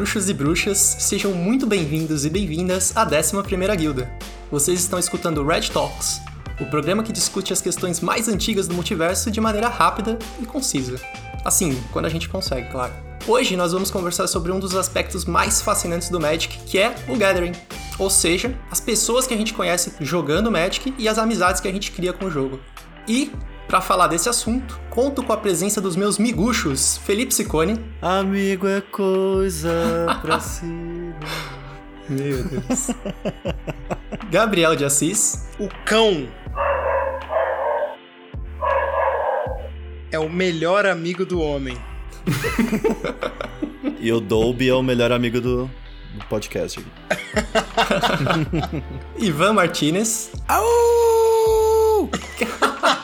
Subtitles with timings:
[0.00, 4.10] bruxos e bruxas, sejam muito bem-vindos e bem-vindas à 11ª Guilda.
[4.50, 6.22] Vocês estão escutando Red Talks,
[6.58, 10.98] o programa que discute as questões mais antigas do multiverso de maneira rápida e concisa.
[11.44, 12.94] Assim, quando a gente consegue, claro.
[13.28, 17.14] Hoje nós vamos conversar sobre um dos aspectos mais fascinantes do Magic, que é o
[17.14, 17.52] Gathering.
[17.98, 21.72] Ou seja, as pessoas que a gente conhece jogando Magic e as amizades que a
[21.72, 22.58] gente cria com o jogo.
[23.06, 23.30] E,
[23.70, 27.78] para falar desse assunto, conto com a presença dos meus miguxos, Felipe Sicone.
[28.02, 31.14] Amigo é coisa pra cima.
[32.08, 32.88] Meu Deus.
[34.28, 35.46] Gabriel de Assis.
[35.56, 36.26] O cão
[40.10, 41.78] é o melhor amigo do homem.
[44.02, 45.70] E o Dolby é o melhor amigo do,
[46.14, 46.82] do podcast.
[49.18, 50.32] Ivan Martinez.
[50.48, 50.89] Au!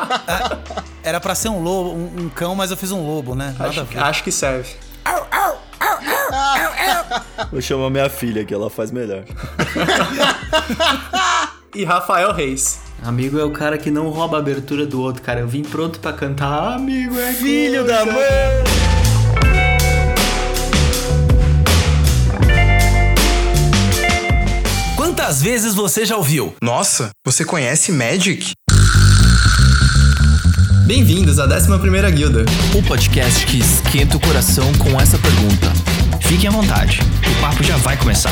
[1.03, 3.55] Era pra ser um lobo, um, um cão, mas eu fiz um lobo, né?
[3.59, 4.75] Nada Acho, acho que serve.
[7.53, 9.23] Vou chamar minha filha que ela faz melhor.
[11.77, 12.79] E Rafael Reis.
[13.03, 15.41] Amigo é o cara que não rouba a abertura do outro, cara.
[15.41, 16.73] Eu vim pronto pra cantar.
[16.73, 18.17] Amigo é Filho da mãe!
[24.97, 26.57] Quantas vezes você já ouviu?
[26.63, 28.53] Nossa, você conhece Magic?
[30.87, 32.45] Bem-vindos à 11ª Guilda.
[32.73, 35.73] O podcast que esquenta o coração com essa pergunta.
[36.21, 38.31] Fiquem à vontade, o papo já vai começar.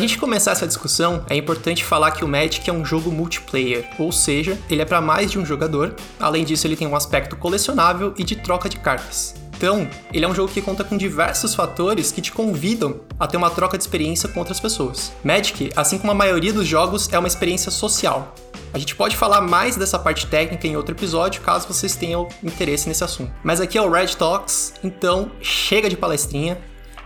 [0.00, 3.86] Pra gente começar essa discussão, é importante falar que o Magic é um jogo multiplayer,
[3.98, 5.94] ou seja, ele é para mais de um jogador.
[6.18, 9.34] Além disso, ele tem um aspecto colecionável e de troca de cartas.
[9.54, 13.36] Então, ele é um jogo que conta com diversos fatores que te convidam a ter
[13.36, 15.12] uma troca de experiência com outras pessoas.
[15.22, 18.34] Magic, assim como a maioria dos jogos, é uma experiência social.
[18.72, 22.88] A gente pode falar mais dessa parte técnica em outro episódio, caso vocês tenham interesse
[22.88, 23.32] nesse assunto.
[23.44, 26.56] Mas aqui é o Red Talks, então chega de palestrinha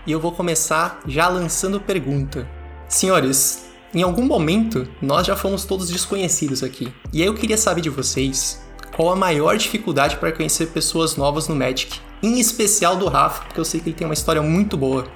[0.06, 2.48] e eu vou começar já lançando pergunta.
[2.94, 6.94] Senhores, em algum momento nós já fomos todos desconhecidos aqui.
[7.12, 11.48] E aí eu queria saber de vocês qual a maior dificuldade para conhecer pessoas novas
[11.48, 11.98] no Magic.
[12.22, 15.08] Em especial do Rafa, porque eu sei que ele tem uma história muito boa.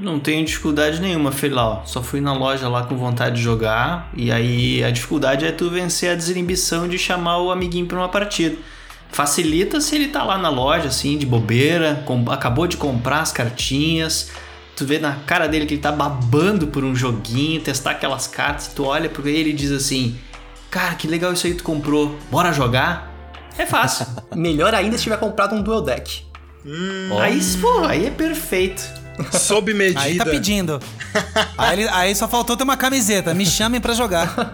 [0.00, 1.84] Não tenho dificuldade nenhuma, fui lá, ó.
[1.84, 4.10] Só fui na loja lá com vontade de jogar.
[4.16, 8.08] E aí a dificuldade é tu vencer a desinibição de chamar o amiguinho pra uma
[8.08, 8.56] partida.
[9.12, 14.30] Facilita se ele tá lá na loja, assim, de bobeira, acabou de comprar as cartinhas.
[14.76, 18.68] Tu vê na cara dele que ele tá babando por um joguinho, testar aquelas cartas.
[18.68, 20.18] Tu olha pra ele e diz assim:
[20.70, 23.10] Cara, que legal isso aí que tu comprou, bora jogar?
[23.56, 24.06] É fácil.
[24.36, 26.24] Melhor ainda se tiver comprado um Duel Deck.
[27.20, 28.82] aí, pô, aí é perfeito.
[29.32, 30.00] Sob medida.
[30.02, 30.78] Aí tá pedindo.
[31.56, 33.32] aí, ele- aí só faltou ter uma camiseta.
[33.32, 34.52] Me chamem pra jogar.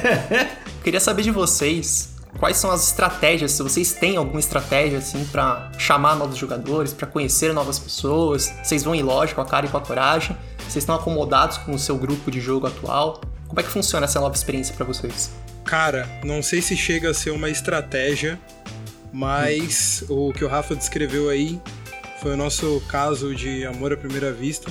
[0.82, 5.70] Queria saber de vocês quais são as estratégias, se vocês têm alguma estratégia assim para
[5.78, 8.52] chamar novos jogadores, para conhecer novas pessoas.
[8.62, 10.36] Vocês vão em loja com a cara e com a coragem.
[10.58, 13.20] Vocês estão acomodados com o seu grupo de jogo atual.
[13.46, 15.30] Como é que funciona essa nova experiência para vocês?
[15.64, 18.40] Cara, não sei se chega a ser uma estratégia,
[19.12, 21.60] mas o que o Rafa descreveu aí
[22.20, 24.70] foi o nosso caso de amor à primeira vista.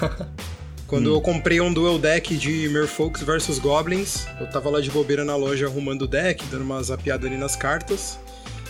[0.92, 5.24] Quando eu comprei um duel deck de Merfolks versus Goblins, eu tava lá de bobeira
[5.24, 8.18] na loja arrumando o deck, dando uma zapiada ali nas cartas.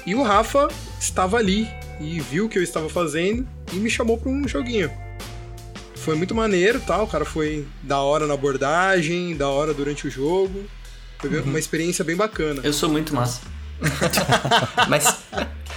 [0.07, 0.69] E o Rafa
[1.01, 1.69] estava ali
[2.01, 4.89] e viu o que eu estava fazendo e me chamou para um joguinho.
[5.97, 10.11] Foi muito maneiro, tal, o cara foi da hora na abordagem, da hora durante o
[10.11, 10.65] jogo.
[11.19, 12.61] Foi uma experiência bem bacana.
[12.63, 13.41] Eu sou muito massa.
[14.89, 15.13] Mas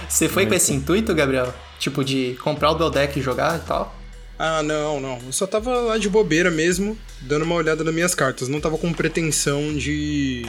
[0.08, 1.52] você foi com esse intuito, Gabriel?
[1.80, 4.05] Tipo de comprar o Duel Deck e jogar e tal?
[4.38, 5.18] Ah, não, não.
[5.24, 8.48] Eu só tava lá de bobeira mesmo, dando uma olhada nas minhas cartas.
[8.48, 10.44] Não tava com pretensão de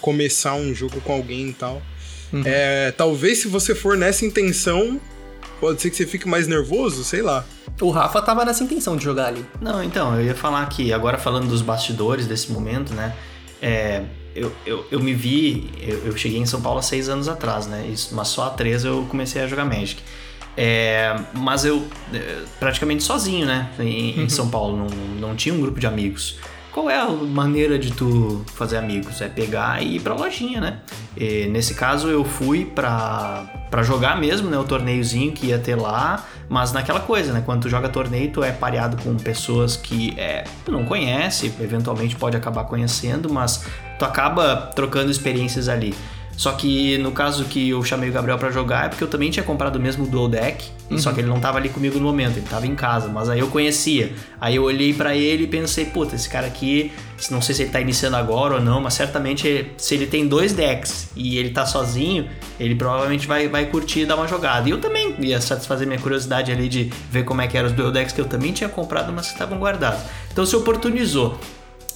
[0.00, 1.82] começar um jogo com alguém e tal.
[2.44, 5.00] É, talvez se você for nessa intenção,
[5.60, 7.44] pode ser que você fique mais nervoso, sei lá.
[7.80, 9.44] O Rafa tava nessa intenção de jogar ali.
[9.60, 13.14] Não, então, eu ia falar que, agora falando dos bastidores desse momento, né?
[13.62, 14.02] É,
[14.34, 17.66] eu, eu, eu me vi, eu, eu cheguei em São Paulo há seis anos atrás,
[17.66, 17.86] né?
[17.86, 20.02] Isso, mas só há três eu comecei a jogar Magic.
[20.56, 23.70] É, mas eu é, praticamente sozinho, né?
[23.78, 24.86] Em, em São Paulo, não,
[25.28, 26.38] não tinha um grupo de amigos.
[26.74, 29.20] Qual é a maneira de tu fazer amigos?
[29.20, 30.78] É pegar e ir pra lojinha, né?
[31.16, 34.58] E nesse caso eu fui pra, pra jogar mesmo, né?
[34.58, 37.44] O torneiozinho que ia ter lá, mas naquela coisa, né?
[37.46, 42.16] Quando tu joga torneio, tu é pareado com pessoas que é, tu não conhece, eventualmente
[42.16, 43.64] pode acabar conhecendo, mas
[43.96, 45.94] tu acaba trocando experiências ali.
[46.36, 49.30] Só que no caso que eu chamei o Gabriel pra jogar é porque eu também
[49.30, 50.64] tinha comprado o mesmo Dual Deck,
[50.98, 53.40] só que ele não tava ali comigo no momento, ele tava em casa, mas aí
[53.40, 54.12] eu conhecia.
[54.40, 56.92] Aí eu olhei pra ele e pensei, puta, esse cara aqui,
[57.30, 60.52] não sei se ele tá iniciando agora ou não, mas certamente se ele tem dois
[60.52, 62.28] decks e ele tá sozinho,
[62.58, 64.68] ele provavelmente vai, vai curtir e dar uma jogada.
[64.68, 67.74] E eu também ia satisfazer minha curiosidade ali de ver como é que eram os
[67.74, 70.00] Dual Decks que eu também tinha comprado, mas que estavam guardados.
[70.30, 71.38] Então se oportunizou.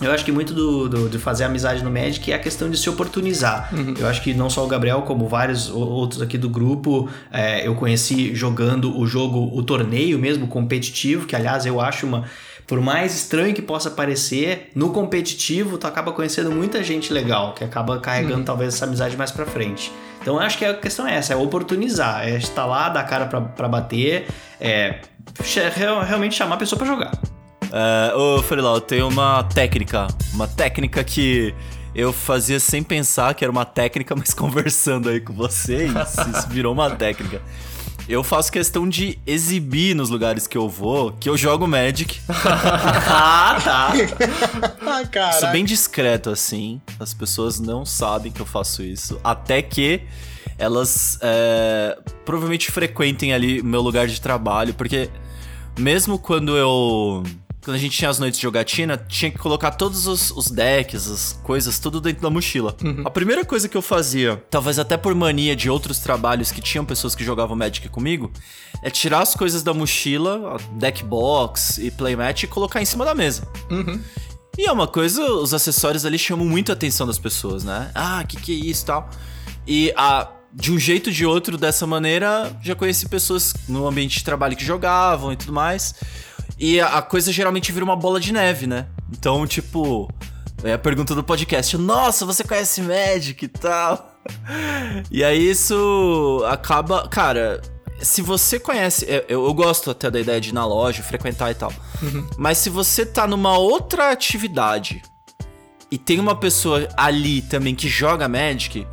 [0.00, 2.76] Eu acho que muito do, do- de fazer amizade no Magic é a questão de
[2.78, 3.68] se oportunizar.
[3.98, 7.74] Eu acho que não só o Gabriel, como vários outros aqui do grupo, é, eu
[7.74, 12.24] conheci jogando o jogo, o torneio mesmo, competitivo, que aliás eu acho uma.
[12.66, 17.64] Por mais estranho que possa parecer, no competitivo tu acaba conhecendo muita gente legal, que
[17.64, 19.90] acaba carregando talvez essa amizade mais pra frente.
[20.20, 23.24] Então eu acho que a questão é essa, é oportunizar, é estar lá, dar cara
[23.26, 24.26] pra, pra bater,
[24.60, 25.00] é
[26.06, 27.12] realmente chamar a pessoa pra jogar.
[27.72, 30.08] É, ô, Freelau, eu tenho uma técnica.
[30.32, 31.54] Uma técnica que
[31.94, 36.72] eu fazia sem pensar que era uma técnica, mas conversando aí com vocês, isso virou
[36.72, 37.42] uma técnica.
[38.08, 42.18] Eu faço questão de exibir nos lugares que eu vou que eu jogo Magic.
[43.10, 43.92] Ah, tá.
[44.80, 45.46] Ah, Sou cara.
[45.48, 46.80] bem discreto, assim.
[46.98, 49.20] As pessoas não sabem que eu faço isso.
[49.22, 50.02] Até que
[50.56, 54.72] elas é, provavelmente frequentem ali o meu lugar de trabalho.
[54.72, 55.10] Porque
[55.78, 57.22] mesmo quando eu.
[57.68, 61.06] Quando a gente tinha as noites de jogatina, tinha que colocar todos os, os decks,
[61.06, 62.74] as coisas, tudo dentro da mochila.
[63.04, 66.82] A primeira coisa que eu fazia, talvez até por mania de outros trabalhos que tinham
[66.82, 68.32] pessoas que jogavam Magic comigo,
[68.82, 73.14] é tirar as coisas da mochila, deck box e playmat e colocar em cima da
[73.14, 73.46] mesa.
[74.56, 77.90] E é uma coisa, os acessórios ali chamam muito a atenção das pessoas, né?
[77.94, 79.10] Ah, que que é isso e tal.
[79.66, 84.20] E a, de um jeito ou de outro, dessa maneira, já conheci pessoas no ambiente
[84.20, 85.94] de trabalho que jogavam e tudo mais.
[86.58, 88.86] E a, coisa geralmente vira uma bola de neve, né?
[89.10, 90.08] Então, tipo,
[90.62, 94.14] é a pergunta do podcast: Nossa, você conhece Magic e tal?
[95.10, 97.08] E aí isso acaba.
[97.08, 97.62] Cara,
[98.00, 99.06] se você conhece.
[99.08, 101.72] Eu, eu- eu gosto até da ideia de ir na loja, frequentar e tal.
[102.36, 105.00] Mas se você tá numa outra atividade
[105.90, 108.86] e tem uma pessoa ali também que joga Magic,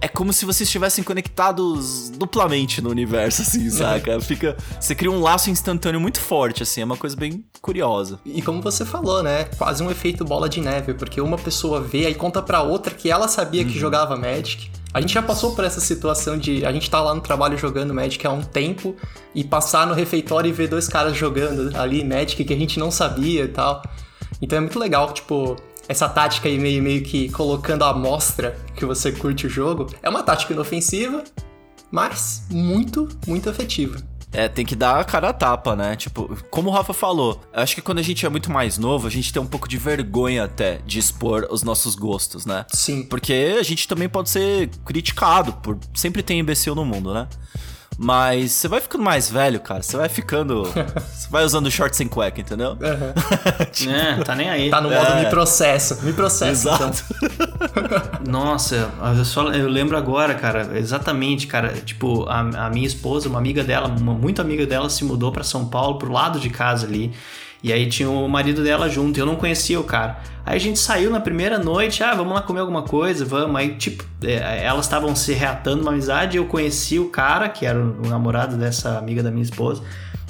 [0.00, 4.20] é como se vocês estivessem conectados duplamente no universo, assim, saca?
[4.20, 4.56] Fica.
[4.80, 8.18] Você cria um laço instantâneo muito forte, assim, é uma coisa bem curiosa.
[8.24, 9.44] E como você falou, né?
[9.58, 13.10] Quase um efeito bola de neve, porque uma pessoa vê aí conta pra outra que
[13.10, 14.70] ela sabia que jogava Magic.
[14.92, 17.94] A gente já passou por essa situação de a gente tá lá no trabalho jogando
[17.94, 18.96] Magic há um tempo
[19.32, 22.90] e passar no refeitório e ver dois caras jogando ali Magic que a gente não
[22.90, 23.82] sabia e tal.
[24.42, 25.56] Então é muito legal, tipo,
[25.90, 29.92] essa tática aí meio, meio que colocando a amostra que você curte o jogo.
[30.00, 31.24] É uma tática inofensiva,
[31.90, 34.00] mas muito, muito efetiva.
[34.32, 35.96] É, tem que dar a cara a tapa, né?
[35.96, 39.08] Tipo, como o Rafa falou, eu acho que quando a gente é muito mais novo,
[39.08, 42.64] a gente tem um pouco de vergonha até de expor os nossos gostos, né?
[42.72, 43.02] Sim.
[43.02, 45.76] Porque a gente também pode ser criticado por.
[45.92, 47.26] Sempre tem imbecil no mundo, né?
[48.02, 49.82] Mas você vai ficando mais velho, cara.
[49.82, 50.62] Você vai ficando.
[51.12, 52.78] você vai usando short sem cueca, entendeu?
[53.90, 54.70] É, tá nem aí.
[54.70, 56.02] Tá no modo me processo.
[56.02, 56.90] Me processo, então.
[58.26, 61.68] Nossa, eu, só, eu lembro agora, cara, exatamente, cara.
[61.84, 65.44] Tipo, a, a minha esposa, uma amiga dela, uma muito amiga dela, se mudou pra
[65.44, 67.12] São Paulo, pro lado de casa ali.
[67.62, 70.18] E aí tinha o marido dela junto, e eu não conhecia o cara.
[70.44, 73.56] Aí a gente saiu na primeira noite, ah, vamos lá comer alguma coisa, vamos.
[73.56, 77.78] Aí, tipo, é, elas estavam se reatando uma amizade, eu conheci o cara, que era
[77.78, 79.82] o, namorado dessa amiga da minha esposa.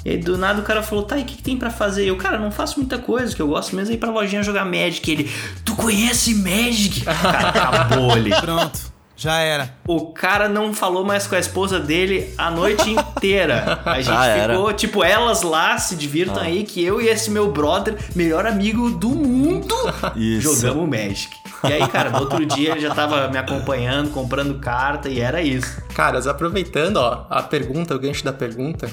[0.03, 2.05] E aí, do nada, o cara falou, tá, e o que, que tem pra fazer?
[2.05, 4.65] Eu, cara, não faço muita coisa, que eu gosto mesmo é ir pra lojinha jogar
[4.65, 5.09] Magic.
[5.09, 5.31] Ele,
[5.63, 7.01] tu conhece Magic?
[7.05, 8.31] Cara, acabou ali.
[8.31, 8.90] Pronto.
[9.21, 9.71] Já era.
[9.87, 13.79] O cara não falou mais com a esposa dele a noite inteira.
[13.85, 14.53] A gente Já era.
[14.55, 18.89] ficou, tipo, elas lá se divirtam aí, que eu e esse meu brother, melhor amigo
[18.89, 19.75] do mundo,
[20.17, 20.55] Isso.
[20.55, 21.29] jogamos Magic.
[21.63, 25.39] E aí, cara, no outro dia ele já tava me acompanhando, comprando carta, e era
[25.43, 25.79] isso.
[25.93, 28.89] Caras, aproveitando ó, a pergunta, o gancho da pergunta,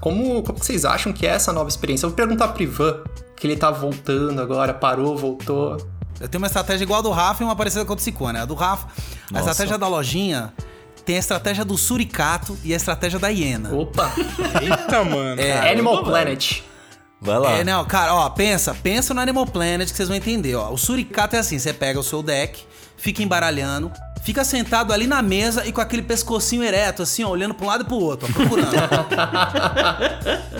[0.00, 2.06] como, como vocês acham que é essa nova experiência?
[2.06, 3.00] Eu vou perguntar pro Ivan,
[3.36, 5.76] que ele tá voltando agora, parou, voltou.
[6.22, 8.38] Eu tenho uma estratégia igual a do Rafa e uma parecida com a do Ciccone.
[8.38, 9.50] A do Rafa, a Nossa.
[9.50, 10.52] estratégia da lojinha
[11.04, 13.74] tem a estratégia do suricato e a estratégia da hiena.
[13.74, 14.12] Opa!
[14.62, 15.40] Eita, mano.
[15.40, 15.68] É.
[15.72, 16.62] Animal Planet.
[17.20, 17.52] Vai lá.
[17.52, 20.70] É, não, cara, ó, pensa, pensa no Animal Planet que vocês vão entender, ó.
[20.70, 22.64] O suricato é assim, você pega o seu deck,
[22.96, 23.90] fica embaralhando,
[24.22, 27.68] fica sentado ali na mesa e com aquele pescocinho ereto, assim, ó, olhando pra um
[27.68, 28.72] lado e pro outro, ó, procurando.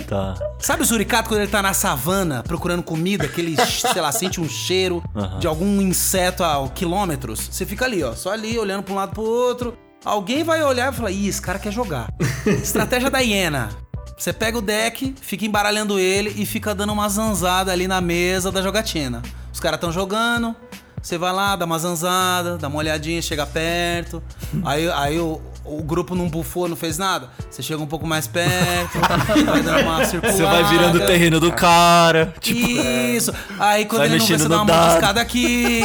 [0.07, 0.35] Tá.
[0.59, 4.41] Sabe o suricato quando ele tá na savana procurando comida, que ele, sei lá, sente
[4.41, 5.39] um cheiro Aham.
[5.39, 7.49] de algum inseto a quilômetros?
[7.51, 9.79] Você fica ali, ó, só ali, olhando pra um lado pro outro.
[10.05, 12.09] Alguém vai olhar e falar, ih, esse cara quer jogar.
[12.45, 13.71] Estratégia da hiena.
[14.19, 18.53] Você pega o deck, fica embaralhando ele e fica dando uma zanzada ali na mesa
[18.53, 19.23] da jogatina.
[19.53, 20.55] Os caras tão jogando,
[21.03, 24.23] Você vai lá, dá uma zanzada, dá uma olhadinha, chega perto.
[24.65, 27.29] Aí, aí o, o grupo não bufou, não fez nada.
[27.51, 28.99] Você chega um pouco mais perto,
[29.45, 30.37] vai dando uma circulada.
[30.37, 32.35] Você vai virando o terreno do cara.
[32.41, 33.33] Tipo, Isso.
[33.59, 34.79] Aí quando Vai ele não vê, você dá uma dado.
[34.85, 35.81] mordiscada aqui,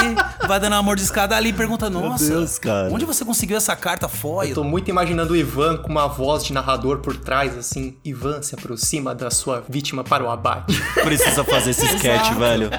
[0.48, 2.90] vai dando uma mordiscada ali e pergunta, nossa, Deus, cara.
[2.92, 4.50] onde você conseguiu essa carta foil?
[4.50, 7.98] Eu tô muito imaginando o Ivan com uma voz de narrador por trás, assim.
[8.04, 10.76] Ivan se aproxima da sua vítima para o abate.
[11.04, 12.70] precisa fazer esse sketch, velho.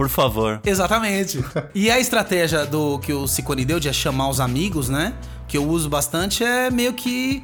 [0.00, 0.62] Por favor.
[0.64, 1.44] Exatamente.
[1.74, 5.12] E a estratégia do que o Ciccone deu de é chamar os amigos, né?
[5.46, 7.42] Que eu uso bastante é meio que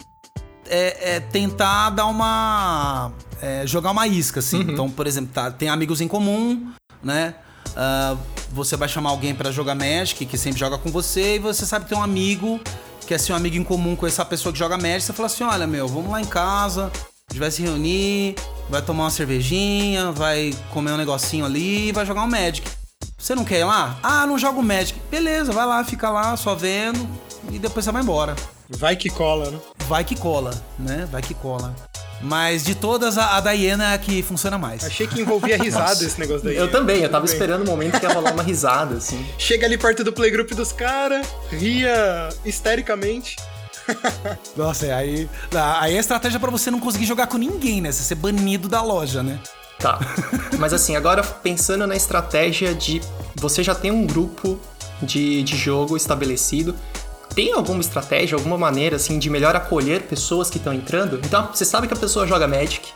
[0.67, 3.13] é, é tentar dar uma.
[3.43, 4.61] é, jogar uma isca, assim.
[4.61, 6.73] Então, por exemplo, tá, tem amigos em comum,
[7.03, 7.35] né?
[7.77, 8.17] Ah,
[8.51, 11.85] você vai chamar alguém pra jogar Magic, que sempre joga com você, e você sabe
[11.85, 12.59] que tem um amigo
[13.07, 15.03] que é seu amigo em comum com essa pessoa que joga Magic.
[15.03, 16.91] Você fala assim: olha, meu, vamos lá em casa,
[17.29, 18.37] a gente vai se reunir,
[18.71, 22.69] vai tomar uma cervejinha, vai comer um negocinho ali e vai jogar um Magic.
[23.19, 23.99] Você não quer ir lá?
[24.03, 24.99] Ah, não jogo Magic.
[25.11, 27.07] Beleza, vai lá, fica lá, só vendo,
[27.51, 28.37] e depois você vai embora.
[28.69, 29.59] Vai que cola, né?
[29.89, 31.09] Vai que cola, né?
[31.11, 31.75] Vai que cola.
[32.23, 34.85] Mas de todas, a, a é a que funciona mais.
[34.85, 36.57] Achei que envolvia risada esse negócio daí.
[36.57, 37.33] Eu também, eu tava bem.
[37.35, 39.25] esperando o momento que ia rolar uma risada, assim.
[39.37, 43.37] Chega ali perto do playgroup dos caras, ria histericamente.
[44.57, 45.31] Nossa, é, aí,
[45.81, 47.93] aí é estratégia pra você não conseguir jogar com ninguém, né?
[47.93, 49.39] Você ser banido da loja, né?
[49.79, 49.99] Tá.
[50.59, 53.01] Mas assim, agora pensando na estratégia de
[53.35, 54.59] você já tem um grupo
[55.03, 56.75] de, de jogo estabelecido.
[57.35, 61.21] Tem alguma estratégia, alguma maneira assim de melhor acolher pessoas que estão entrando?
[61.23, 62.89] Então, você sabe que a pessoa joga Magic,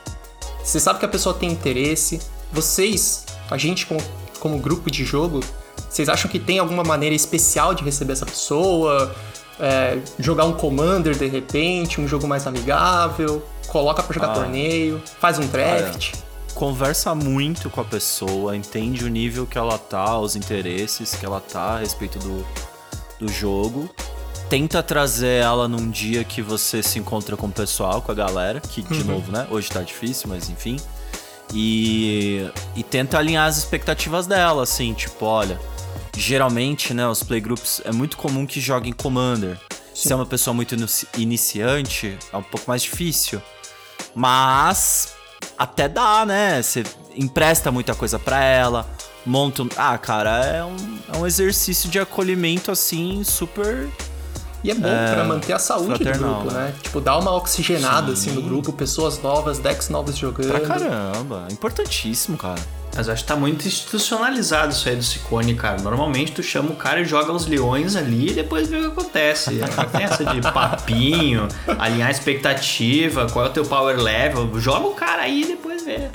[0.64, 2.20] você sabe que a pessoa tem interesse.
[2.50, 4.00] Vocês, a gente como,
[4.38, 5.40] como grupo de jogo,
[5.88, 9.14] vocês acham que tem alguma maneira especial de receber essa pessoa?
[9.60, 14.34] É, jogar um Commander de repente, um jogo mais amigável, coloca pra jogar Ah.
[14.34, 16.14] torneio, faz um draft.
[16.54, 21.40] Conversa muito com a pessoa, entende o nível que ela tá, os interesses que ela
[21.40, 22.44] tá a respeito do,
[23.18, 23.88] do jogo.
[24.48, 28.60] Tenta trazer ela num dia que você se encontra com o pessoal, com a galera,
[28.60, 29.46] que de novo, né?
[29.48, 30.76] Hoje tá difícil, mas enfim.
[31.54, 35.58] E, e tenta alinhar as expectativas dela, assim, tipo, olha,
[36.16, 39.58] geralmente, né, os playgroups é muito comum que joguem Commander.
[39.94, 43.40] Se é uma pessoa muito inici- iniciante, é um pouco mais difícil.
[44.14, 45.14] Mas
[45.58, 46.62] até dá, né?
[46.62, 48.88] Você empresta muita coisa pra ela,
[49.26, 49.68] monta um...
[49.76, 53.88] Ah, cara, é um, é um exercício de acolhimento, assim, super...
[54.62, 56.66] E é bom pra manter a saúde do fraternal, grupo, né?
[56.66, 56.74] né?
[56.82, 60.50] Tipo, dar uma oxigenada assim no grupo, pessoas novas, decks novos jogando.
[60.50, 62.60] Pra caramba, importantíssimo, cara.
[62.94, 65.80] Mas eu acho que tá muito institucionalizado isso aí do Ciccone, cara.
[65.80, 68.86] Normalmente tu chama o cara e joga os leões ali e depois vê o que
[68.88, 69.52] acontece.
[69.52, 71.46] Não tem essa de papinho,
[71.78, 74.50] alinhar a expectativa, qual é o teu power level.
[74.60, 76.08] Joga o cara aí e depois vê.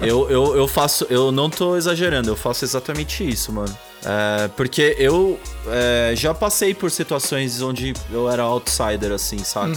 [0.00, 1.06] Eu, eu, eu faço.
[1.10, 3.76] Eu não tô exagerando, eu faço exatamente isso, mano.
[4.04, 9.76] É, porque eu é, já passei por situações onde eu era outsider, assim, sabe?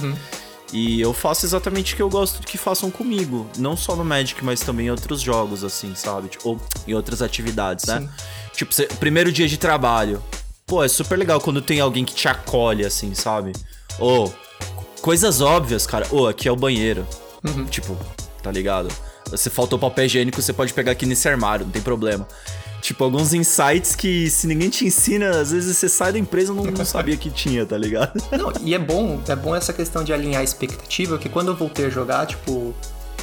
[0.73, 3.47] E eu faço exatamente o que eu gosto que façam comigo.
[3.57, 6.27] Não só no Magic, mas também em outros jogos, assim, sabe?
[6.27, 8.09] Tipo, ou em outras atividades, né?
[8.53, 10.21] Tipo, cê- primeiro dia de trabalho.
[10.65, 13.53] Pô, é super legal quando tem alguém que te acolhe, assim, sabe?
[13.97, 14.33] Ou,
[15.01, 16.05] coisas óbvias, cara.
[16.11, 17.07] Ô, aqui é o banheiro.
[17.69, 17.97] Tipo,
[18.43, 18.89] tá ligado?
[19.31, 22.27] Você faltou papel higiênico, você pode pegar aqui nesse armário, não tem problema.
[22.81, 26.55] Tipo, alguns insights que se ninguém te ensina, às vezes você sai da empresa e
[26.55, 28.21] não, não sabia que tinha, tá ligado?
[28.31, 31.55] Não, e é bom, é bom essa questão de alinhar a expectativa, que quando eu
[31.55, 32.73] voltei a jogar, tipo,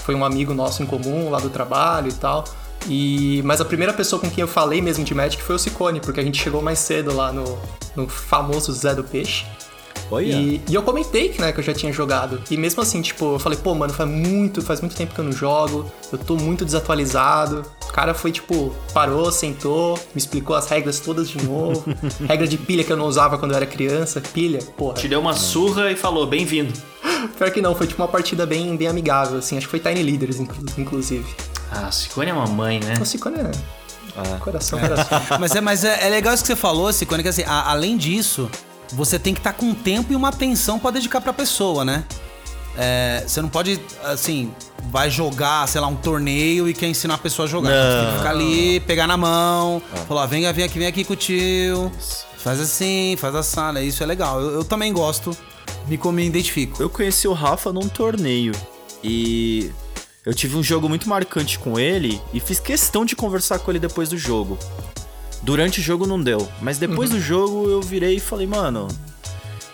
[0.05, 2.45] foi um amigo nosso em comum lá do trabalho e tal.
[2.87, 6.01] E, mas a primeira pessoa com quem eu falei mesmo de Magic foi o Ciccone,
[6.01, 7.59] porque a gente chegou mais cedo lá no,
[7.97, 9.47] no famoso Zé do Peixe.
[10.11, 10.25] Olha.
[10.27, 12.41] E, e eu comentei que, né, que eu já tinha jogado.
[12.51, 15.25] E mesmo assim, tipo, eu falei, pô, mano, faz muito, faz muito tempo que eu
[15.25, 17.65] não jogo, eu tô muito desatualizado.
[17.89, 21.85] O cara foi, tipo, parou, sentou, me explicou as regras todas de novo.
[22.29, 24.21] Regra de pilha que eu não usava quando eu era criança.
[24.21, 24.95] Pilha, porra.
[24.95, 26.73] Te deu uma surra e falou, bem-vindo.
[27.39, 29.57] Pior que não, foi tipo uma partida bem, bem amigável, assim.
[29.57, 31.25] Acho que foi Tiny Leaders, inclu- inclusive.
[31.71, 32.95] Ah, Ciccone é uma mãe, né?
[33.01, 33.51] O Ciccone é...
[34.39, 35.21] Coração, coração.
[35.41, 37.97] Mas é, mas é, é legal isso que você falou, Cicone, que assim, a- além
[37.97, 38.49] disso,
[38.93, 42.05] você tem que estar com tempo e uma atenção pra dedicar pra pessoa, né?
[42.77, 44.53] É, você não pode, assim,
[44.91, 47.71] vai jogar, sei lá, um torneio e quer ensinar a pessoa a jogar.
[47.71, 51.13] Você tem que ficar ali, pegar na mão, falar, vem, vem aqui, vem aqui com
[51.13, 51.91] o tio.
[52.39, 54.41] Faz assim, faz a sala, isso é legal.
[54.41, 55.37] Eu, eu também gosto,
[55.87, 56.83] me, me identifico.
[56.83, 58.53] Eu conheci o Rafa num torneio
[59.03, 59.71] e
[60.27, 63.79] eu tive um jogo muito marcante com ele e fiz questão de conversar com ele
[63.79, 64.59] depois do jogo.
[65.45, 68.89] Durante o jogo não deu, mas depois do jogo eu virei e falei, mano.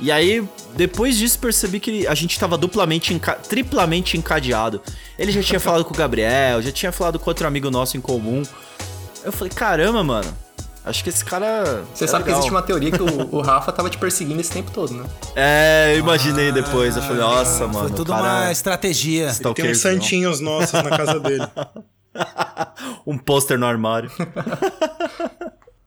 [0.01, 0.43] E aí,
[0.75, 4.81] depois disso, percebi que a gente tava duplamente, enca- triplamente encadeado.
[5.19, 8.01] Ele já tinha falado com o Gabriel, já tinha falado com outro amigo nosso em
[8.01, 8.43] comum.
[9.23, 10.37] Eu falei, caramba, mano.
[10.85, 11.85] Acho que esse cara.
[11.95, 12.41] Você é sabe que legal.
[12.41, 15.05] existe uma teoria que o, o Rafa tava te perseguindo esse tempo todo, né?
[15.37, 16.97] É, eu imaginei depois.
[16.97, 17.89] Eu falei, nossa, mano.
[17.89, 19.25] Foi tudo cara uma estratégia.
[19.27, 19.73] Tem stalkerzão.
[19.73, 21.47] uns santinhos nossos na casa dele.
[23.07, 24.11] Um pôster no armário.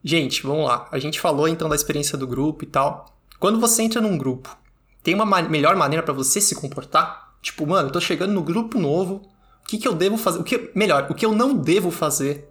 [0.04, 0.88] Gente, vamos lá.
[0.92, 3.06] A gente falou então da experiência do grupo e tal.
[3.40, 4.56] Quando você entra num grupo,
[5.02, 7.34] tem uma ma- melhor maneira pra você se comportar?
[7.42, 9.22] Tipo, mano, eu tô chegando no grupo novo.
[9.64, 10.40] O que, que eu devo fazer?
[10.40, 12.50] O que, melhor, o que eu não devo fazer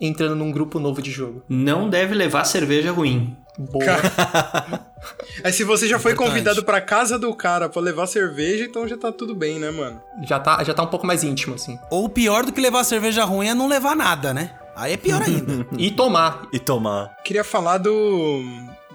[0.00, 1.42] entrando num grupo novo de jogo?
[1.48, 3.36] Não deve levar cerveja ruim.
[3.58, 3.84] Boa.
[5.44, 6.32] Aí se você já foi Importante.
[6.32, 10.00] convidado pra casa do cara pra levar cerveja, então já tá tudo bem, né, mano?
[10.26, 11.78] já, tá, já tá um pouco mais íntimo, assim.
[11.90, 14.58] Ou pior do que levar cerveja ruim é não levar nada, né?
[14.76, 15.66] Aí é pior ainda.
[15.78, 16.48] E tomar.
[16.52, 17.16] E tomar.
[17.24, 18.42] Queria falar do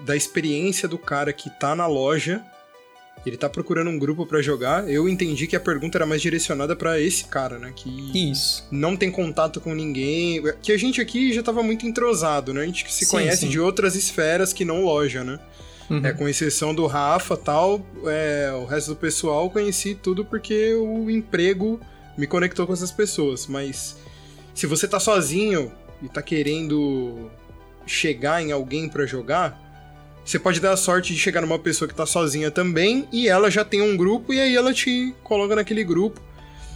[0.04, 2.42] da experiência do cara que tá na loja.
[3.24, 4.88] Ele tá procurando um grupo pra jogar.
[4.88, 7.70] Eu entendi que a pergunta era mais direcionada pra esse cara, né?
[7.76, 8.66] Que Isso.
[8.70, 10.42] não tem contato com ninguém.
[10.62, 12.62] Que a gente aqui já tava muito entrosado, né?
[12.62, 13.48] A gente se Sim, conhece sim.
[13.48, 15.38] de outras esferas que não loja, né?
[15.90, 16.06] Uhum.
[16.06, 20.72] É, com exceção do Rafa tal, é, o resto do pessoal eu conheci tudo porque
[20.74, 21.80] o emprego
[22.16, 23.46] me conectou com essas pessoas.
[23.46, 23.98] Mas
[24.54, 27.30] se você tá sozinho e tá querendo
[27.86, 29.58] chegar em alguém pra jogar,
[30.24, 33.50] você pode dar a sorte de chegar numa pessoa que tá sozinha também e ela
[33.50, 36.20] já tem um grupo e aí ela te coloca naquele grupo.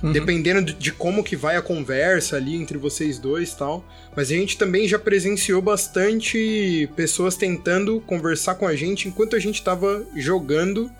[0.02, 0.12] Uhum.
[0.12, 3.84] Dependendo de- como que vai a conversa ali entre vocês dois e tal.
[4.14, 9.38] Mas a gente também já presenciou bastante pessoas tentando conversar com a gente enquanto a
[9.38, 10.90] gente tava jogando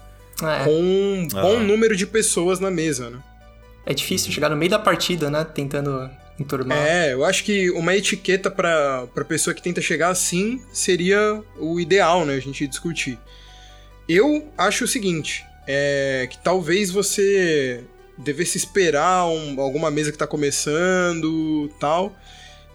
[0.42, 1.60] É, com um bom Ah.
[1.60, 3.18] número de pessoas na mesa, né?
[3.86, 5.44] é difícil chegar no meio da partida, né?
[5.44, 6.76] Tentando enturmar.
[6.78, 12.24] É, eu acho que uma etiqueta pra pessoa que tenta chegar assim seria o ideal,
[12.24, 12.34] né?
[12.34, 13.18] A gente discutir.
[14.08, 17.82] Eu acho o seguinte: é que talvez você
[18.18, 22.14] devesse esperar um- alguma mesa que tá começando tal.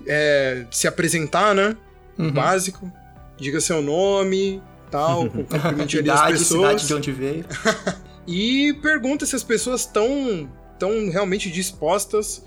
[0.07, 1.75] é, se apresentar, né?
[2.17, 2.31] Uhum.
[2.31, 2.89] Básico.
[3.37, 6.81] Diga seu nome, tal, cumprimente ali as pessoas.
[6.81, 7.45] cidade de onde veio.
[8.31, 12.43] E pergunta se as pessoas estão tão realmente dispostas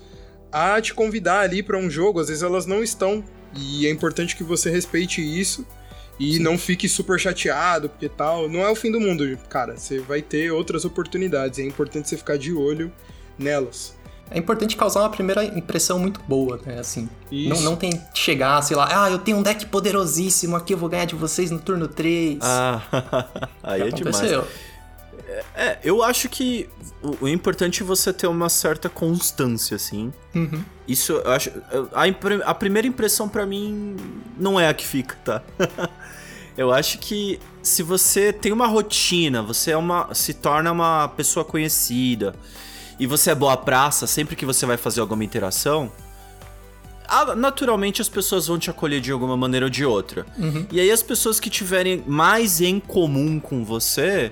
[0.53, 2.19] a te convidar ali pra um jogo.
[2.19, 3.23] Às vezes elas não estão.
[3.55, 5.65] E é importante que você respeite isso
[6.19, 8.47] e não fique super chateado, porque tal.
[8.47, 9.77] Não é o fim do mundo, cara.
[9.77, 11.59] Você vai ter outras oportunidades.
[11.59, 12.91] É importante você ficar de olho
[13.37, 13.95] nelas.
[14.31, 16.79] É importante causar uma primeira impressão muito boa, né?
[16.79, 17.49] Assim, Isso.
[17.49, 20.77] não, não tem que chegar, sei lá, ah, eu tenho um deck poderosíssimo aqui, eu
[20.77, 22.39] vou ganhar de vocês no turno 3.
[22.41, 22.81] Ah,
[23.61, 24.17] aí Já é demais.
[25.55, 26.69] É, eu acho que
[27.01, 30.11] o, o importante é você ter uma certa constância, assim.
[30.35, 30.63] Uhum.
[30.87, 31.51] Isso, eu acho.
[31.93, 33.95] A, a primeira impressão pra mim
[34.37, 35.41] não é a que fica, tá?
[36.57, 41.45] eu acho que se você tem uma rotina, você é uma, se torna uma pessoa
[41.45, 42.35] conhecida
[42.99, 45.91] e você é boa praça sempre que você vai fazer alguma interação,
[47.35, 50.25] naturalmente as pessoas vão te acolher de alguma maneira ou de outra.
[50.71, 54.31] E aí as pessoas que tiverem mais em comum com você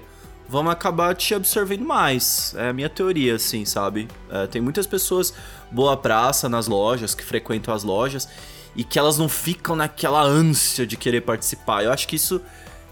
[0.51, 2.53] vão acabar te absorvendo mais.
[2.57, 4.09] É a minha teoria, assim, sabe?
[4.29, 5.33] É, tem muitas pessoas
[5.71, 8.27] boa praça nas lojas, que frequentam as lojas,
[8.75, 11.85] e que elas não ficam naquela ânsia de querer participar.
[11.85, 12.41] Eu acho que isso,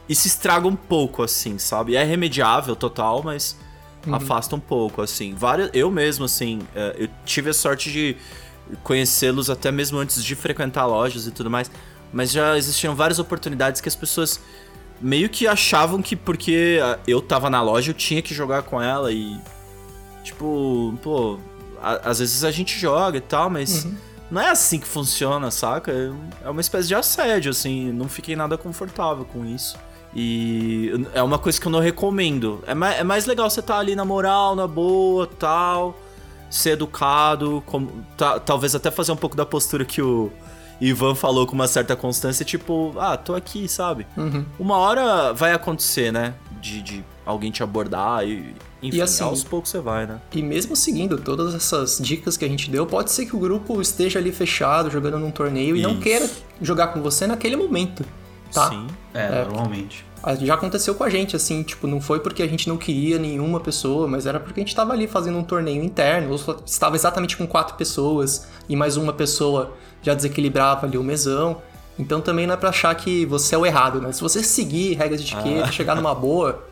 [0.08, 1.98] isso estraga um pouco, assim, sabe?
[1.98, 3.58] É remediável total, mas
[4.10, 5.36] afasta um pouco, assim.
[5.36, 8.16] Várias, eu mesmo, assim, é, eu tive a sorte de
[8.84, 11.70] conhecê-los até mesmo antes de frequentar lojas e tudo mais.
[12.14, 14.40] Mas já existiam várias oportunidades que as pessoas
[15.02, 19.12] meio que achavam que porque eu tava na loja eu tinha que jogar com ela
[19.12, 19.38] e.
[20.24, 21.38] Tipo, pô,
[21.82, 23.86] a- às vezes a gente joga e tal, mas
[24.30, 25.92] não é assim que funciona, saca?
[26.44, 29.78] É uma espécie de assédio, assim, não fiquei nada confortável com isso.
[30.14, 32.64] E é uma coisa que eu não recomendo.
[32.68, 35.98] É mais, é mais legal você estar ali na moral, na boa, tal,
[36.50, 40.32] ser educado, como, ta- talvez até fazer um pouco da postura que o
[40.82, 44.08] Ivan falou com uma certa constância, tipo, ah, tô aqui, sabe?
[44.16, 44.46] Uhum.
[44.58, 46.34] Uma hora vai acontecer, né?
[46.62, 48.54] De, de alguém te abordar e.
[48.82, 50.22] Enfim, E assim- aos poucos você vai, né?
[50.34, 53.82] E mesmo seguindo todas essas dicas que a gente deu, pode ser que o grupo
[53.82, 56.02] esteja ali fechado, jogando num torneio e não Isso.
[56.02, 56.30] queira
[56.62, 58.06] jogar com você naquele momento,
[58.54, 58.70] tá?
[58.70, 58.88] Sim.
[59.14, 60.06] É, normalmente.
[60.24, 63.18] Ah, Já aconteceu com a gente, assim, tipo, não foi porque a gente não queria
[63.20, 66.96] nenhuma pessoa, mas era porque a gente tava ali fazendo um torneio interno, ou estava
[66.96, 71.62] exatamente com quatro pessoas e mais uma pessoa já desequilibrava ali o mesão.
[71.98, 74.12] Então também não é pra achar que você é o errado, né?
[74.12, 76.66] Se você seguir regras de etiqueta, chegar numa boa,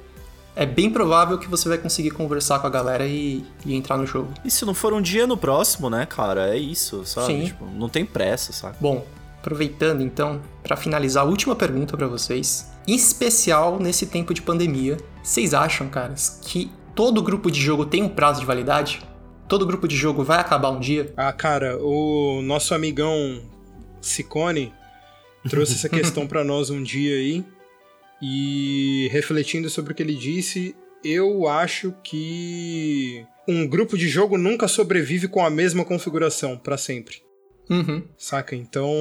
[0.55, 4.07] é bem provável que você vai conseguir conversar com a galera e, e entrar no
[4.07, 4.33] jogo.
[4.43, 6.55] E se não for um dia no próximo, né, cara?
[6.55, 7.27] É isso, sabe?
[7.27, 7.45] Sim.
[7.45, 8.77] Tipo, não tem pressa, saca?
[8.79, 9.05] Bom,
[9.39, 12.71] aproveitando então, pra finalizar, a última pergunta pra vocês.
[12.87, 18.01] Em especial nesse tempo de pandemia, vocês acham, caras, que todo grupo de jogo tem
[18.01, 19.01] um prazo de validade?
[19.47, 21.13] Todo grupo de jogo vai acabar um dia?
[21.15, 23.41] Ah, cara, o nosso amigão
[24.01, 24.73] Sicone,
[25.49, 27.45] trouxe essa questão para nós um dia aí.
[28.21, 34.67] E refletindo sobre o que ele disse, eu acho que um grupo de jogo nunca
[34.67, 37.21] sobrevive com a mesma configuração para sempre.
[37.69, 38.03] Uhum.
[38.17, 38.53] Saca?
[38.53, 38.91] Então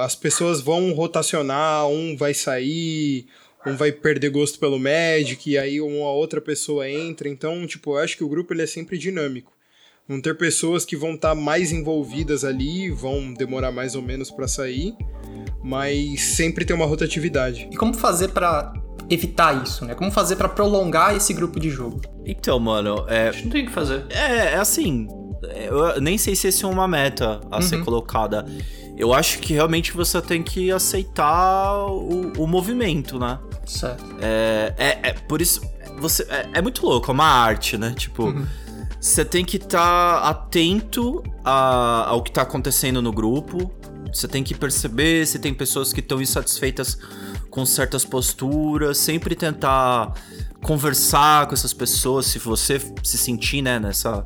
[0.00, 3.26] as pessoas vão rotacionar, um vai sair,
[3.66, 7.26] um vai perder gosto pelo Magic, e aí uma outra pessoa entra.
[7.26, 9.57] Então, tipo, eu acho que o grupo ele é sempre dinâmico.
[10.08, 14.30] Vão ter pessoas que vão estar tá mais envolvidas ali, vão demorar mais ou menos
[14.30, 14.94] para sair,
[15.62, 17.68] mas sempre tem uma rotatividade.
[17.70, 18.72] E como fazer para
[19.10, 19.94] evitar isso, né?
[19.94, 22.00] Como fazer para prolongar esse grupo de jogo?
[22.24, 23.30] Então, mano, é.
[23.42, 24.06] Não tem o que fazer.
[24.08, 25.06] É, é assim.
[25.42, 27.62] Eu nem sei se esse é uma meta a uhum.
[27.62, 28.46] ser colocada.
[28.96, 33.38] Eu acho que realmente você tem que aceitar o, o movimento, né?
[33.66, 34.04] Certo.
[34.22, 35.60] É, é, é por isso.
[35.98, 37.92] Você, é, é, muito louco, é uma arte, né?
[37.94, 38.24] Tipo.
[38.24, 38.46] Uhum
[39.00, 43.70] você tem que estar tá atento a, ao que está acontecendo no grupo.
[44.12, 46.98] Você tem que perceber se tem pessoas que estão insatisfeitas
[47.48, 48.98] com certas posturas.
[48.98, 50.14] Sempre tentar
[50.62, 54.24] conversar com essas pessoas, se você se sentir né, nessa,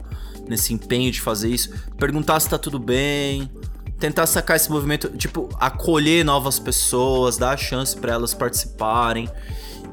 [0.49, 1.71] nesse empenho de fazer isso.
[1.99, 3.51] Perguntar se está tudo bem.
[3.99, 9.29] Tentar sacar esse movimento, tipo, acolher novas pessoas, dar a chance para elas participarem.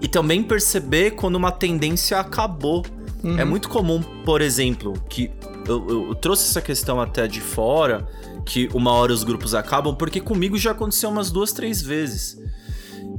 [0.02, 2.84] E também perceber quando uma tendência acabou
[3.24, 3.38] Uhum.
[3.38, 5.30] É muito comum, por exemplo, que
[5.68, 8.08] eu, eu, trouxe essa questão até de fora,
[8.46, 12.38] que uma hora os grupos acabam, porque comigo já aconteceu umas duas, três vezes.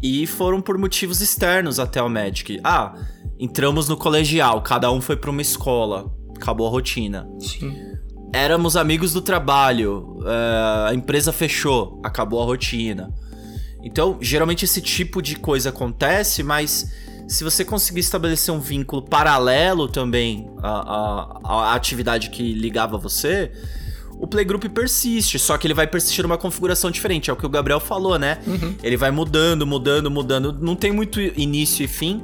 [0.02, 2.58] E foram por motivos externos até o Magic.
[2.64, 2.94] Ah,
[3.38, 7.28] entramos no colegial, cada um foi para uma escola, acabou a rotina.
[7.38, 7.76] Sim.
[8.32, 13.12] Éramos amigos do trabalho, é, a empresa fechou, acabou a rotina.
[13.82, 16.92] Então, geralmente esse tipo de coisa acontece, mas
[17.30, 23.52] se você conseguir estabelecer um vínculo paralelo também à, à, à atividade que ligava você,
[24.18, 27.30] o playgroup persiste, só que ele vai persistir numa configuração diferente.
[27.30, 28.38] É o que o Gabriel falou, né?
[28.44, 28.74] Uhum.
[28.82, 30.52] Ele vai mudando, mudando, mudando.
[30.60, 32.20] Não tem muito início e fim.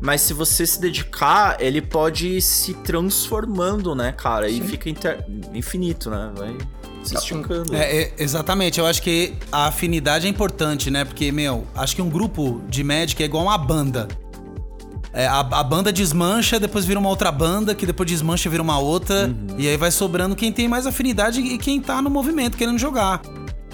[0.00, 4.48] Mas se você se dedicar, ele pode ir se transformando, né, cara?
[4.48, 4.58] Sim.
[4.58, 5.24] E fica inter...
[5.52, 6.32] infinito, né?
[6.34, 6.56] Vai
[7.02, 7.76] se esticando.
[7.76, 11.04] É, é, exatamente, eu acho que a afinidade é importante, né?
[11.04, 14.08] Porque, meu, acho que um grupo de Magic é igual uma banda.
[15.16, 18.78] É, a, a, banda desmancha, depois vira uma outra banda, que depois desmancha vira uma
[18.78, 19.28] outra.
[19.28, 19.56] Uhum.
[19.56, 23.22] E aí vai sobrando quem tem mais afinidade e quem tá no movimento querendo jogar.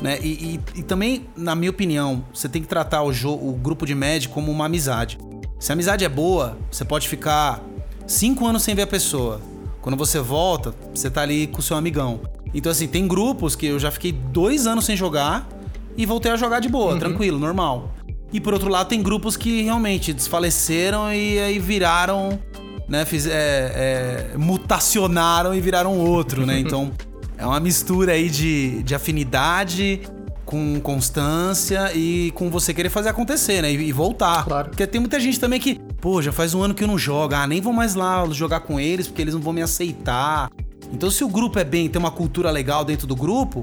[0.00, 0.20] Né?
[0.22, 0.28] E,
[0.74, 4.35] e, e também, na minha opinião, você tem que tratar o, o grupo de médico
[4.35, 5.18] como uma amizade.
[5.59, 7.61] Se a amizade é boa, você pode ficar
[8.07, 9.40] cinco anos sem ver a pessoa.
[9.81, 12.20] Quando você volta, você tá ali com o seu amigão.
[12.55, 15.48] Então, assim, tem grupos que eu já fiquei dois anos sem jogar
[15.96, 16.98] e voltei a jogar de boa, uhum.
[17.00, 17.92] tranquilo, normal.
[18.33, 22.38] E por outro lado, tem grupos que realmente desfaleceram e aí viraram,
[22.88, 23.05] né?
[23.05, 26.59] Fiz, é, é, mutacionaram e viraram outro, né?
[26.59, 26.90] Então
[27.37, 30.01] é uma mistura aí de, de afinidade
[30.47, 33.71] com constância e com você querer fazer acontecer, né?
[33.71, 34.45] E, e, voltar.
[34.45, 34.71] Claro.
[34.71, 37.35] Porque tem muita gente também que, pô, já faz um ano que eu não jogo,
[37.35, 40.51] ah, nem vou mais lá jogar com eles porque eles não vão me aceitar.
[40.90, 43.62] Então, se o grupo é bem, tem uma cultura legal dentro do grupo,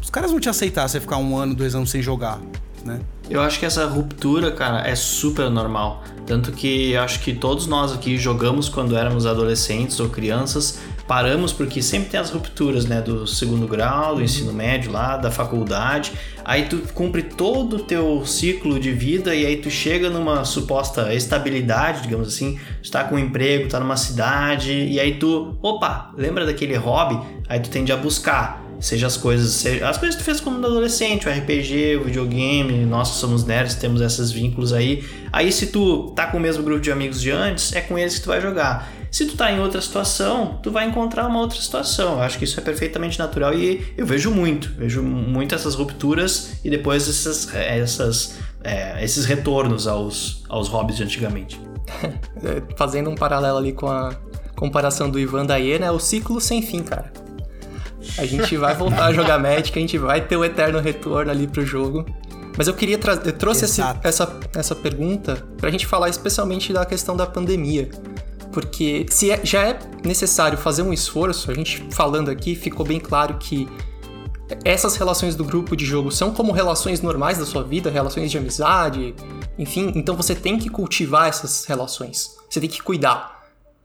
[0.00, 2.40] os caras vão te aceitar você ficar um ano, dois anos sem jogar
[2.88, 3.00] né?
[3.30, 6.02] Eu acho que essa ruptura, cara, é super normal.
[6.26, 11.52] Tanto que eu acho que todos nós aqui jogamos quando éramos adolescentes ou crianças, paramos
[11.52, 13.02] porque sempre tem as rupturas, né?
[13.02, 16.12] Do segundo grau, do ensino médio lá, da faculdade.
[16.42, 21.12] Aí tu cumpre todo o teu ciclo de vida e aí tu chega numa suposta
[21.14, 22.58] estabilidade, digamos assim.
[22.82, 27.18] Tu tá com um emprego, tá numa cidade, e aí tu, opa, lembra daquele hobby?
[27.46, 30.64] Aí tu tende a buscar seja as coisas, seja, as coisas que tu fez como
[30.64, 35.04] adolescente, o RPG, o videogame, nós que somos nerds temos esses vínculos aí.
[35.32, 38.16] Aí se tu tá com o mesmo grupo de amigos de antes, é com eles
[38.16, 38.90] que tu vai jogar.
[39.10, 42.14] Se tu tá em outra situação, tu vai encontrar uma outra situação.
[42.14, 46.60] Eu acho que isso é perfeitamente natural e eu vejo muito, vejo muito essas rupturas
[46.62, 51.58] e depois essas, essas, é, esses retornos aos, aos hobbies de antigamente.
[52.76, 54.14] Fazendo um paralelo ali com a
[54.54, 55.90] comparação do Ivan Daie, né?
[55.90, 57.10] O ciclo sem fim, cara.
[58.16, 61.46] A gente vai voltar a jogar Magic, a gente vai ter o eterno retorno ali
[61.46, 62.04] pro jogo.
[62.56, 67.16] Mas eu queria trazer, trouxe esse, essa, essa pergunta pra gente falar especialmente da questão
[67.16, 67.88] da pandemia.
[68.52, 72.98] Porque se é, já é necessário fazer um esforço, a gente falando aqui ficou bem
[72.98, 73.68] claro que
[74.64, 78.38] essas relações do grupo de jogo são como relações normais da sua vida, relações de
[78.38, 79.14] amizade,
[79.58, 82.36] enfim, então você tem que cultivar essas relações.
[82.48, 83.37] Você tem que cuidar.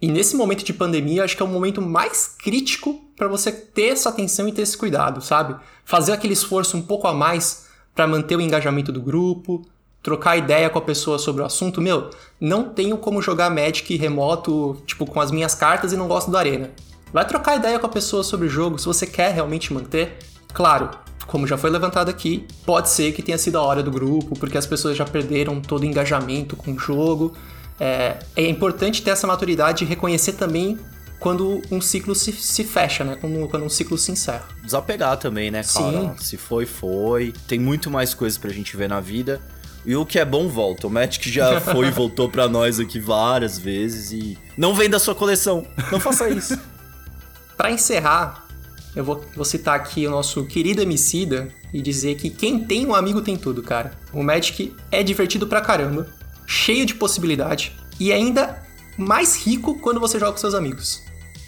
[0.03, 3.93] E nesse momento de pandemia, acho que é o momento mais crítico para você ter
[3.93, 5.55] essa atenção e ter esse cuidado, sabe?
[5.85, 9.65] Fazer aquele esforço um pouco a mais para manter o engajamento do grupo,
[10.01, 11.79] trocar ideia com a pessoa sobre o assunto.
[11.79, 16.29] Meu, não tenho como jogar Magic remoto, tipo, com as minhas cartas e não gosto
[16.29, 16.71] do Arena.
[17.13, 20.17] Vai trocar ideia com a pessoa sobre o jogo, se você quer realmente manter.
[20.53, 20.89] Claro,
[21.27, 24.57] como já foi levantado aqui, pode ser que tenha sido a hora do grupo, porque
[24.57, 27.33] as pessoas já perderam todo o engajamento com o jogo.
[27.79, 30.77] É, é importante ter essa maturidade e reconhecer também
[31.19, 33.15] quando um ciclo se, se fecha, né?
[33.15, 34.45] Quando, quando um ciclo se encerra.
[34.61, 36.01] Desapegar também, né, cara?
[36.01, 36.15] Sim.
[36.17, 37.33] Se foi, foi.
[37.47, 39.41] Tem muito mais coisas pra gente ver na vida.
[39.85, 40.87] E o que é bom volta.
[40.87, 45.15] O Magic já foi e voltou pra nós aqui várias vezes e não venda sua
[45.15, 45.65] coleção.
[45.91, 46.59] Não faça isso.
[47.55, 48.47] Para encerrar,
[48.95, 52.93] eu vou, vou citar aqui o nosso querido Emicida e dizer que quem tem um
[52.93, 53.93] amigo tem tudo, cara.
[54.11, 56.07] O Magic é divertido pra caramba,
[56.45, 58.61] cheio de possibilidade e ainda
[58.97, 61.03] mais rico quando você joga com seus amigos.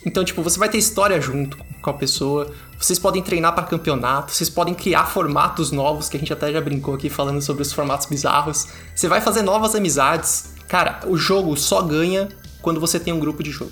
[0.05, 4.31] Então, tipo, você vai ter história junto com a pessoa, vocês podem treinar para campeonato,
[4.31, 7.73] vocês podem criar formatos novos, que a gente até já brincou aqui falando sobre os
[7.73, 8.67] formatos bizarros.
[8.95, 10.53] Você vai fazer novas amizades.
[10.67, 12.29] Cara, o jogo só ganha
[12.61, 13.71] quando você tem um grupo de jogo.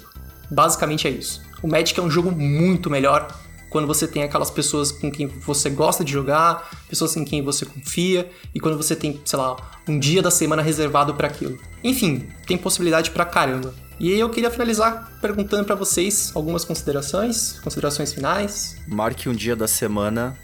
[0.49, 1.41] Basicamente é isso.
[1.62, 3.27] O Magic é um jogo muito melhor
[3.73, 7.65] quando você tem aquelas pessoas com quem você gosta de jogar, pessoas em quem você
[7.65, 9.57] confia e quando você tem, sei lá,
[9.88, 11.59] um dia da semana reservado para aquilo.
[11.83, 13.73] Enfim, tem possibilidade pra caramba.
[13.99, 18.77] E aí eu queria finalizar perguntando para vocês algumas considerações, considerações finais.
[18.88, 20.38] Marque um dia da semana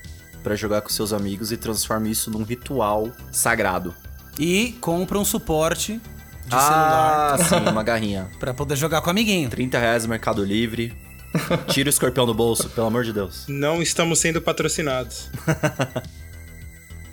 [0.43, 3.93] pra jogar com seus amigos e transforme isso num ritual sagrado.
[4.39, 6.01] E compra um suporte
[6.47, 8.27] de ah, celular sim, uma garrinha.
[8.39, 9.51] pra poder jogar com o amiguinho.
[9.51, 11.08] 30 reais no Mercado Livre.
[11.69, 13.45] Tira o escorpião do bolso, pelo amor de Deus.
[13.47, 15.29] Não estamos sendo patrocinados.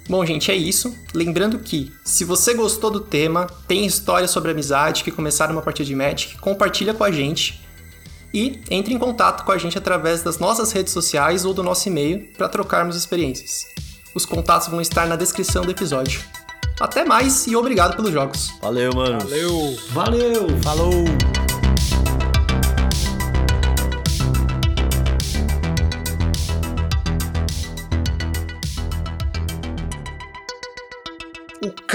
[0.09, 0.97] Bom, gente, é isso.
[1.13, 5.87] Lembrando que, se você gostou do tema, tem histórias sobre amizade que começaram uma partida
[5.87, 7.61] de Magic, compartilha com a gente.
[8.33, 11.89] E entre em contato com a gente através das nossas redes sociais ou do nosso
[11.89, 13.67] e-mail para trocarmos experiências.
[14.15, 16.21] Os contatos vão estar na descrição do episódio.
[16.79, 18.53] Até mais e obrigado pelos jogos.
[18.61, 19.19] Valeu, mano.
[19.21, 19.79] Valeu!
[19.91, 20.63] Valeu!
[20.63, 21.46] Falou!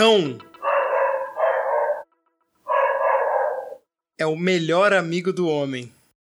[0.02, 0.40] Cão
[4.18, 5.94] é o melhor amigo do homem.